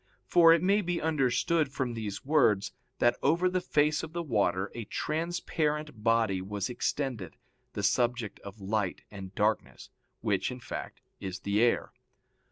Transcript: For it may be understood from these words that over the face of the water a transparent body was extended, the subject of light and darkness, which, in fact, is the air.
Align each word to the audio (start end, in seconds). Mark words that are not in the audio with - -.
For 0.25 0.51
it 0.51 0.63
may 0.63 0.81
be 0.81 0.99
understood 0.99 1.71
from 1.71 1.93
these 1.93 2.25
words 2.25 2.73
that 2.97 3.17
over 3.21 3.47
the 3.47 3.61
face 3.61 4.01
of 4.01 4.13
the 4.13 4.23
water 4.23 4.71
a 4.73 4.85
transparent 4.85 6.03
body 6.03 6.41
was 6.41 6.71
extended, 6.71 7.35
the 7.73 7.83
subject 7.83 8.39
of 8.39 8.59
light 8.59 9.03
and 9.11 9.35
darkness, 9.35 9.91
which, 10.21 10.49
in 10.49 10.59
fact, 10.59 11.01
is 11.19 11.41
the 11.41 11.61
air. 11.61 11.91